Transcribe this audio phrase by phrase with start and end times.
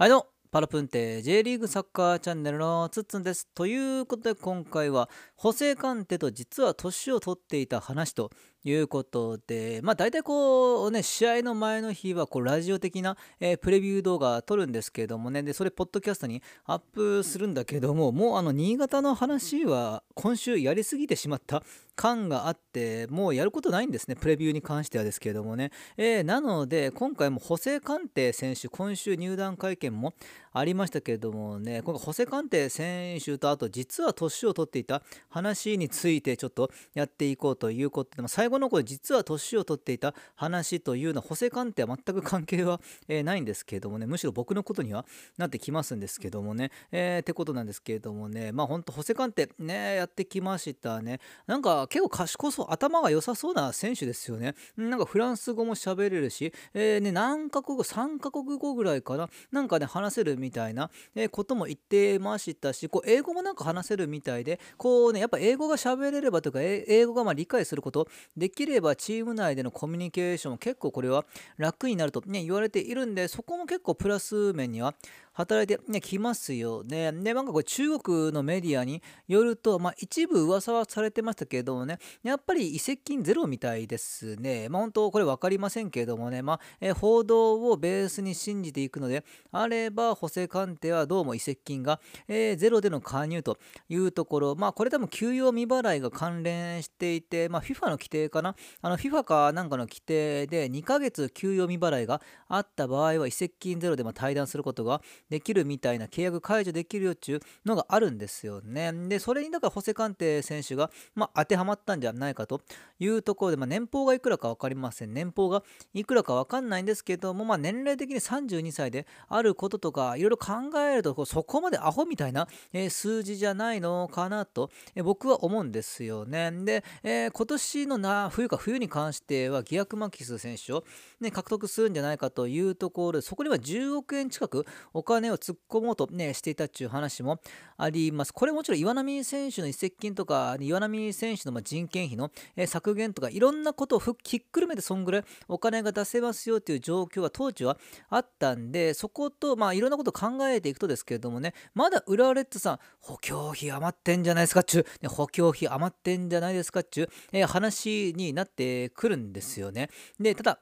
[0.00, 3.46] はいどうもパラプンテ J リーグサッカーチャンネルのつっつんです。
[3.54, 8.30] ということで今回は補正鑑定と実は年を取っていた話と
[8.64, 21.62] いうことで、まあ大体こうね、試合の前の日はこうラジオ的な、えープレビュー動画撮るんですけどもね、で、それポッドキャストにアップするんだけども、もうあの新潟の話は今週やりすぎてしまった
[21.96, 25.70] 感があって、もうやることないんですね、プレビューに関してはですけどもね。
[25.96, 30.14] えーなので、今回も補正鑑定選手、今週入団会見も
[30.52, 45.04] ありましたけれどもね、今回補正鑑定選手とあと実は年を取っていた話についてちょっとやっていこうということで、まあ後のこれ実は年を取っていた話というのは補正鑑定は全く関係は、えーないんですけれどもね、むしろ僕のことには
[45.38, 51.20] なってきますんですけどもね、えーってことなんですけれどもね、まあ本当補正鑑定ね、やってきましたね。
[51.46, 54.54] なんか結構賢そう、頭が良さそうな選手ですよね。
[54.76, 68.08] なんかフランス語も喋れるし、えーね、何カ国語、3カ国語ぐらいかな、なんかね、話せるみたいな、えーことも言ってましたし、こう英語もなんか話せるみたいで、こうね、やっぱ英語が喋れればというか、英語がまあ理解すること
[68.40, 71.26] できれば、チーム内でのコミュニケーションも結構これは
[71.58, 74.94] 楽になると、ね、言われているんで、そこも結構プラス面には
[75.40, 77.12] 働いて、ね、きますよね。
[77.12, 84.68] で、なんかこれ中国のメディアによると、まあ一部噂はされてましたけれどもね、やっぱり移籍金ゼロみたいですね。
[84.68, 105.00] まあ本当これ分かりませんけれどもね、まあ、え報道をベースに信じていくのであれば、補正鑑定はどうも移籍金が、えーゼロでの加入というところ、まあこれ多分給与未払いが関連していて、まあ FIFA の規定かな、あの FIFA かなんかの規定で2ヶ月給与未払いがあった場合は移籍金ゼロでまあ対談することが
[105.30, 108.92] できるみたいな契約解除できるよっていうのがあるんですよね。
[109.08, 112.60] で、それにだから補正鑑定選手が、まあ、当てはまったんじゃないかと
[112.98, 115.14] いうところで、まあ、年俸がいくらか分かりません。
[115.14, 115.62] 年俸が
[115.94, 122.48] いくらか分かんないんですけども、まあ、年齢的に32歳であることとか、いろいろ考えると、そこまでアホみたいな、
[122.90, 126.50] 数字じゃないのかなと、僕は思うんですよね。
[126.64, 130.84] で、えー今年のな冬か冬に関しては、ギアクマキス選手を、
[131.20, 137.40] ね、獲得するんじゃないかというところで、そこには10億円近くお金を突っ込もうと、ね、していたっていう話も
[137.76, 138.32] あります。
[138.32, 142.30] これもちろん岩波選手の移籍金とか、岩波選手のま人件費の
[142.66, 147.76] 削減とか、いろんなことをひっくるめてそんぐらいお金が出せますよという状況が当時は
[148.08, 159.90] あったんで、そこと、まあ、いろんなことを考えていくとですけれどもね、まだ浦和レッズさん、補強費余ってんじゃないですかっちゅう、ね補強費余ってんじゃないですかっちゅう、え話になってくるんですよね。
[160.18, 160.60] で、ただ、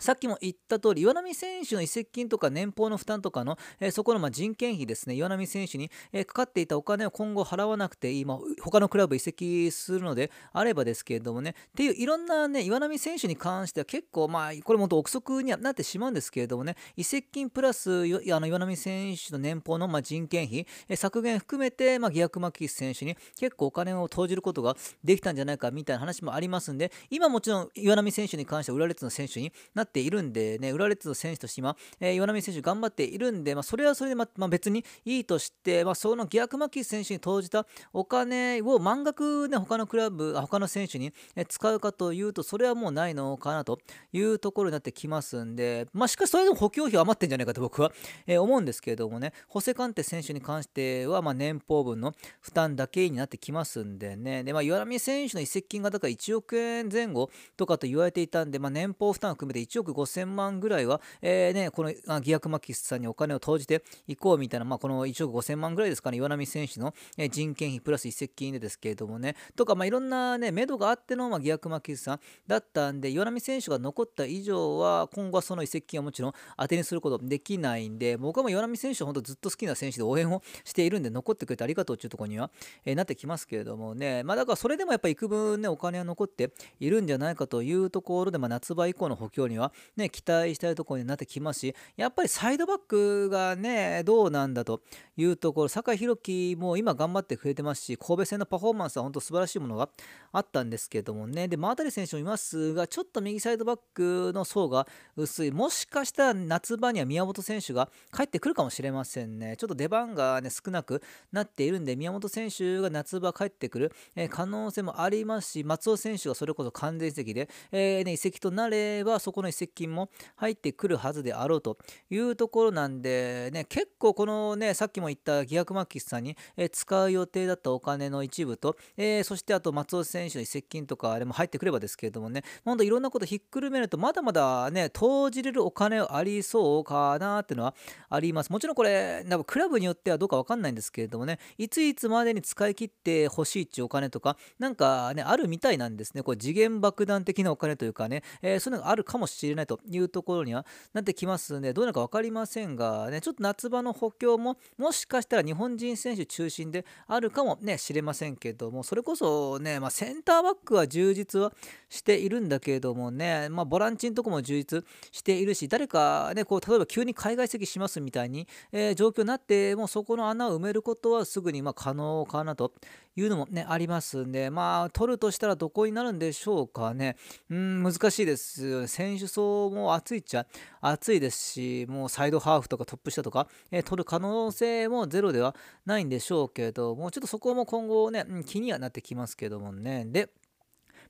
[0.00, 17.94] さっきも言った通り、岩波選手の移籍金とか年俸の負担とかの、えーそこのま人件費ですね、岩波選手に、えーかかっていたお金を今後払わなくていい、まあ、他のクラブ移籍するのであればですけれどもね、っていういろんなね、岩波選手に関しては結構、まあ、これも本当憶測にはなってしまうんですけれどもね、移籍金プラスあ
[18.40, 41.12] の岩波選手の年俸のま人件費、えー削減含めて、まあ、ギアクマキス選手に結構お金を投じることができたんじゃないかみたいな話もありますんで、今もちろん岩波選手に関しては浦和レッズの選手になってているんでね、浦和レッズの選手として今、えー岩波選手頑張っているんで、まあ、それはそれでま、まあ、別にいいとして、まあ、そのギアクマキ選手に投じたお金を満額ね、他のクラブ、他の選手に
[41.48, 43.78] 使うかというと、それはもうないのかなと
[44.12, 47.92] いうところになってきますんで、まあ、しかしそれでも補強費余ってんじゃないかと僕は、
[48.26, 66.94] えー思うんですけれどもね、ホセカンテ選手に関しては、まあ、年俸分の負担だけになってきますんでね、で、まあ、岩波選手の移籍金がだから1億円前後とかと言われていたんで、まあ、年俸負担を含めて1億1億5000万ぐらいは、えーね、このあギアクマキスさんにお金を投じていこうみたいな、まあ、この1億5000万ぐらいですかね、岩波選手の、
[67.30, 82.50] 人件費プラス移籍金でですけれどもね、とか、まあ、いろんなね、目処があっての、まあ、ギアクマキスさんだったんで、岩波選手が残った以上は、今後はその移籍金はもちろん当てにすることできないんで、僕はもう岩波選手は本当ずっと好きな選手で応援をしているんで、残ってくれてありがとうっていうところには、
[82.84, 94.82] えーなってきますけれどもね、まあ、だからそれでもやっぱり幾分ね、お金は残っているんじゃないかというところで、まあ、夏場以降の補強には、ね、期待したいところになってきますし、やっぱりサイドバックがね、どうなんだと
[95.16, 99.88] いうところ、酒井宏樹も今頑張ってくれてますし、神戸戦のパフォーマンスは本当素晴らしいものが
[100.32, 104.86] あったんですけどもね、で、マータリ選手もいますが、ちょっと右サイドバックの層が
[105.16, 109.56] 薄い、もしかしたら夏場には宮本選手が帰ってくるかもしれませんね。
[109.56, 111.02] ちょっと出番が、ね、少なく
[111.32, 121.78] なっているんで、宮本選手が夏場帰ってくる、え可能性もありますし、松尾選手がそれこそ完全移籍で、えーね、移籍となれば、そこの移籍金も入ってくるはずであろうと
[122.10, 137.74] いうところなんで、ね、結構このね、さっきも言ったギアクマキスさんに、え使う予定だったお金の一部と、えー、そしてあと松尾選手の移籍金とかでも入ってくればですけれどもね、ほんといろんなことひっくるめると、まだまだね、投じれるお金ありそうかなっていうのは
[138.08, 138.50] あります。
[138.50, 146.22] もちろんこれ、なんかクラブによってはどうかわかんないんですけれどもね、いついつまでに使い切ってほしいっていうお金とか、なんかね、あるみたいなんですね。
[146.22, 161.52] こう次元爆弾的なお金というかね、えー、そういうのがあるかもしれないというところにはなってきますので、どうなるか分かりませんが、ね、ちょっと夏場の補強も、もしかしたら日本人選手中心であるかもね、知れませんけども、それこそね、まあ、センターバックは充実は
[161.88, 172.72] しているんだけれどもね、まあ、ボランチのとこも充実しているし、誰かね、こう、例えば急に海外籍しますみたいに、えー、状況になって、もうそこの穴を埋めることはすぐにま可能かなと
[173.16, 177.16] いうのもね、ありますんで、まあ、取るとしたらどこになるんでしょうかね。
[177.50, 178.86] うん、難しいです。
[178.86, 180.46] 選手層も厚いっちゃ
[180.80, 185.54] 厚いですし、もうサイドハーフとかトップ下とか、えー、取る可能性もゼロでは
[185.86, 190.04] ないんでしょうけども、ちょっとそこも今後ね、気にはなってきますけどもね。
[190.06, 190.30] で、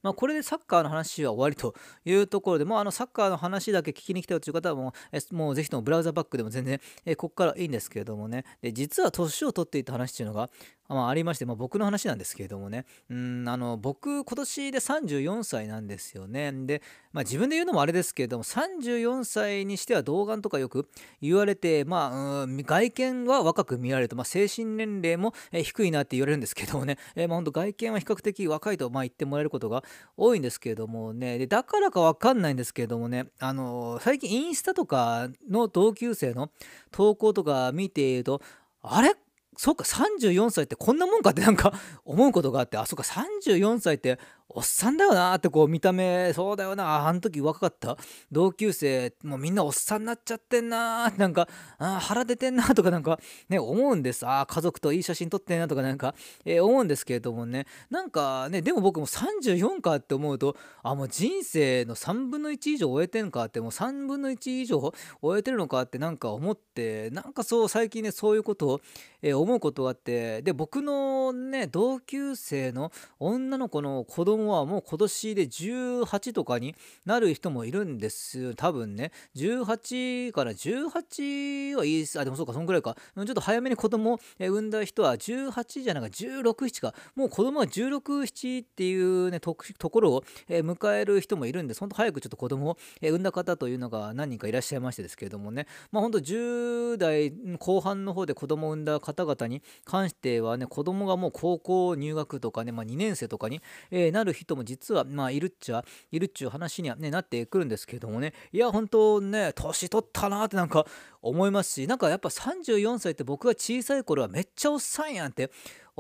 [0.02, 1.74] まあ、これでサッカーの話は終わりと
[2.04, 10.50] いうところで、もうあのサッカーの話だけ聞きに来たよという方はもう、えもうぜひともブラウザバックでも全然、えここからいいんですけれどもね、で実は年を取っていた話っていうのが、
[10.94, 16.52] まあ、ありまして、まあ、僕の話なんですけれどもね、うんあの僕、今年で34歳なんですよね。
[16.52, 16.82] で、
[17.12, 20.88] まあ、自分で言うのもあれですけれども、34歳にしては童顔とかよく
[21.20, 29.84] 言われて、まあ、うん外見は若く見られると、まあ、精神年齢も低いなって言われるんですけどもね、えー、まあ、本当外見は比較的若いとまあ言ってもらえることが
[30.16, 36.50] 多いんですけれどもね、でだからかわかんないんですけれどもね、あの最近インスタとかの同級生の
[36.90, 38.42] 投稿とか見ていると、
[38.82, 39.14] あれ？
[39.56, 41.72] そっか34歳ってこんなもんかってなんか
[42.04, 44.18] 思うことがあってあそっか34歳って
[44.52, 47.06] おっさんだよなってこう見た目そうだよな。
[47.06, 47.96] あの時若かった？
[48.32, 51.48] 同級生もうみんなおっさんになっちゃってんなってなんか
[51.78, 54.26] あ腹出てんなとかなんかね思うんです。
[54.26, 57.66] あ家族といい写真撮ってんなとかなんか、えー、思うんですけれどもね。
[57.90, 64.92] なんかねでも僕も34かって思うとあもう人生の3分の1以上終えてんかってもう3分の1以上
[65.22, 68.80] 終えてるのかってなんか思ってなんかそう最近ねそういうことを、
[69.22, 78.54] えー、思うことがあってで僕のね同級生の女の子の子供はもう今年で18とかになる人もいるんです。
[78.54, 79.12] 多分ね。
[79.36, 82.96] 18から18はいいあでもそうかそんぐらいか。
[83.14, 86.94] ちょっと早めに子供を産んだ人は18じゃなく167か。
[87.14, 91.80] もう子供は167っていう、ね、ところを迎える人もいるんです。
[91.80, 95.66] 本当早くちょっと子供を産んだ方というのが何人かいらっしゃいましてですけれどもね。
[95.92, 103.60] まあ本当10代後半の方で子供を産んだ方々に関してはね子供がもう高校入学とかね、まあ、2年生とかに、
[103.90, 108.32] えなる人も実はまあいるっちゃいるっちゅう話には、ね、なってくるんですけどもね。
[108.52, 110.86] いや本当ね年取ったなってなんか
[111.22, 115.50] 思いますしなんかやっぱ34歳って僕が小さい頃はめっちゃおっさんやんって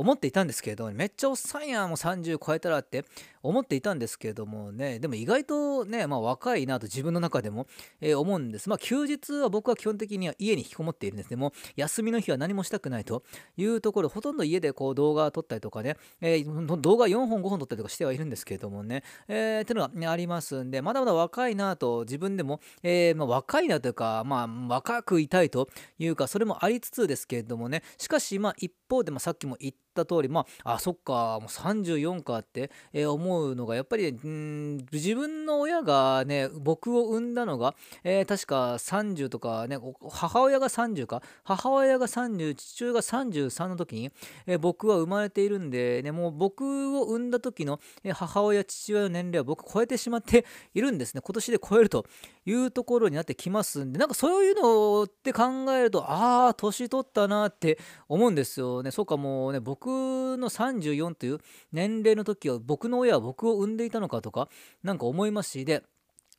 [0.00, 3.04] 思っていたんですけれどもめっちゃおっさんやもう30超えたらって
[3.42, 7.66] 思っていたんですけれどもねでも意外とね、まあ、若いなと自分の中でも、
[8.00, 8.68] えー、思うんです。
[8.68, 11.36] まあ休日は僕は基本的には家に引きこもっているんですね。
[11.36, 13.22] もう休みの日は何もしたくないと
[13.56, 25.68] いうところほとんど家でこう動画撮ったりとかね、えー、動画4本5本撮ったりとかしてはいるんですけれどもね、えー、っていうのが、ね、ありますんでまだまだ若いなと自分でも、えーまあ、若いなというかまあ若くいたいと
[25.98, 27.82] いうかそれもありつつですけれどもね。
[27.98, 39.78] しかしまあ一方で、まあ、さっきも言ったった通りまああそっかもう34かって、えー、思うのがやっぱり、ん自分の親がね僕を産んだのが、えー、確か30とかね
[40.08, 44.10] 母親が30か母親が30父親が33の時に、
[44.46, 47.80] えー、僕は生まれているんで、ね、もう僕を産んだ時の、
[48.12, 50.44] 母親父親の年齢は僕超えてしまって
[50.74, 51.20] いるんですね。
[51.22, 52.06] 今年で超えると
[52.46, 55.42] いうところになってきますんでなんかそういうのって考
[55.72, 57.78] えるとああ年取ったなって
[58.08, 58.90] 思うんですよね。
[58.90, 61.38] そうかもうね僕僕の34という
[61.72, 64.48] 年齢の時は僕の親は僕を産んでいたのかとか
[64.82, 65.82] なんか思いますしで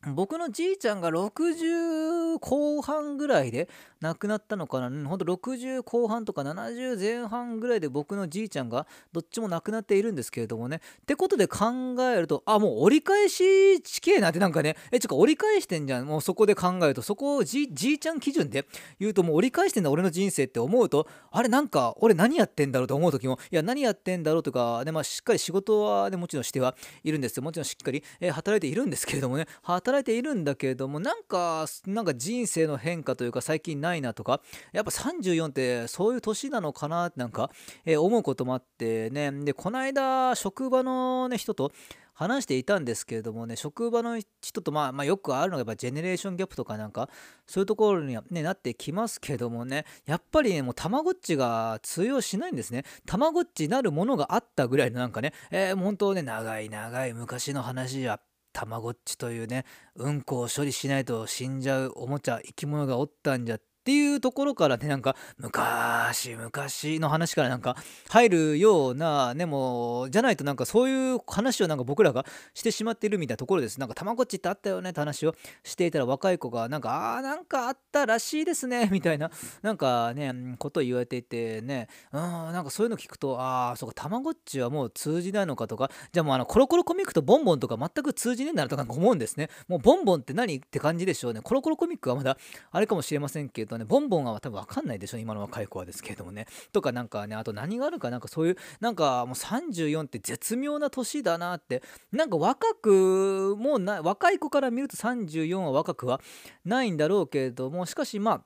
[0.08, 5.08] 僕のじいちゃんが60後半ぐらいで亡くなったのかな。
[5.08, 10.81] ほんと60後半とか70前半ぐらいで僕のじいちゃんがどっちも亡くなっているんですけれどもね。
[11.01, 16.08] ってことで考えるとあもう折り返し地形なんてなんかねえちょっと折り返してんじゃん。
[16.08, 18.65] もうそこで考えるとそこをじいちゃん基準で
[19.00, 27.43] 言うともう折り返してんだ俺の人生って思うとあれなんか俺何やってんだろうと思う時もいや何やってんだろうとかねまあしっかり仕事はねもちろんしてはいるんですよ。
[27.43, 29.46] もちろんしっかり、え、働いているんですけれどもね。
[29.62, 37.51] 働働いているんだけれどもなんかなんか人生の変化というか最近ないなとかやっぱ34ってそういう年なのかなってなんか、
[37.86, 39.31] えー、思うこともあってね。
[39.31, 41.71] でこの間職場の、ね、人と
[42.13, 47.10] 話していたんですけれどもね職場の人とまあ、まあ、よくあるのがやっぱジェネレーションギャップとかなんか
[47.48, 52.83] そういうところには、ね、なってきますけどもねやっぱりねもうたまごっちが通用しないんですね。
[53.05, 58.19] たまごっちなるものがあったぐらいのなんかね、えー、本当ね長い長い昔の話や
[58.53, 59.65] たまごっちというね
[59.96, 67.75] うんこを処理しないと死んじゃうおもちゃ生き物がおったんじゃっっていうところからねなんか昔昔の話からなんか
[68.09, 72.23] 入るようなねもじゃないとなんかそういう話をなんか僕らが
[72.53, 73.79] してしまっているみたいなところです。
[73.79, 75.33] なんかたまごっちってあったよねって話を
[75.63, 79.31] していたら若い子がなんかあーなんかあったらしいですねみたいな。
[79.63, 81.88] なんかねことを言われていてね。
[82.11, 85.89] うんなんかそういうの聞くとああそうかたまごっちはもう通じないのかとか。
[86.11, 89.50] じゃあもうあのコロコロコミックとボンボンとか全く通じねえんだなとか思うんですね。
[89.67, 91.41] もうボンボンって何って感じでしょうね。
[91.41, 92.38] コロコロコミックはまだ
[92.71, 93.70] あれかもしれませんけど。
[93.71, 96.45] とね、ボンボンは多分わかんないでしょ、今の若い子はですけれどもね。
[96.71, 106.21] とかなんかね、あと何があるかなんかそういう、なんかもう34って絶妙な年だなって、なんか若くもうな、若い子から見ると34は若くは
[106.65, 108.43] ないんだろうけれども、しかしまあ、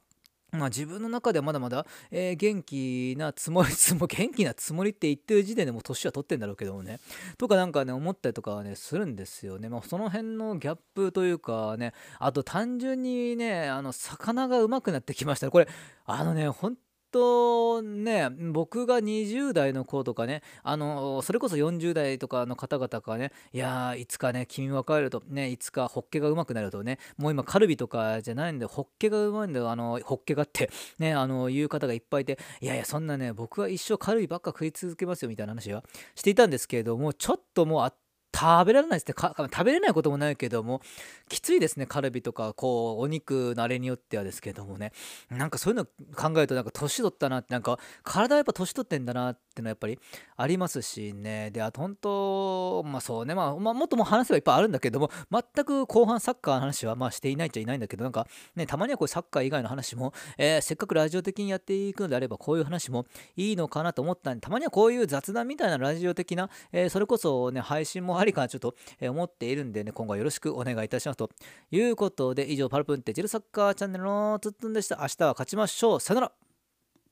[0.51, 6.99] まあ、自分の中ではまだまだ、えー、元気なつもりつも 元気なつもりって言ってる時点でもう年は取ってんだろうけどもね。
[7.37, 15.51] とかなんかね思ったりとかはねするんですよね、まあ、その辺のギャップというかねあと単純にねあの魚がうまくなってきました。
[15.51, 15.67] これ
[16.05, 16.77] あのね本
[17.15, 29.69] とね僕が20代の子とかねあのそれこそ40代とかの方々がねいやいつかね君は帰るとねいつかホッケがうまくなるとねもう今カルビとかじゃないんでホッケがうまいんだよ。
[29.69, 30.69] あのホッケがって
[30.99, 37.95] ねあの言う方がいっぱいいていやいやそんなね僕は一生カルビばっか食い続けますよみたいな話はしていたんですけれどもちょっともうあっ
[38.35, 40.81] 食べられないですね食べれないこともないけども
[41.29, 44.91] きついですねカルビとかこうお肉のあれによってはですけどもね。
[45.29, 49.97] なんかそういうの考えるとなんか年取ったなってなんか体はやっぱ年取ってんだなっってのはやっぱり
[50.37, 71.29] ありますしねであと本当まあそうね、まあ、まあもっとも話せばいっぱいあるんだけども全く後半サッカーの話はまあしていないっちゃいないんだけどなんかねたまにはこうサッカー以外の話も、えー、せっかくラジオ的にやっていくのであればこういう話もいいのかなと思ったんでたまにはこういう雑談みたいなラジオ的な、えー、それこそね配信もありかなちょっと、え思っているんでね、今後はよろしくお願いいたしますと
[71.71, 74.97] いうことで、以上、パルプンテジルサッカーチャンネルのツッツンでした。
[75.01, 75.99] 明日は勝ちましょう。
[75.99, 76.44] さよなら。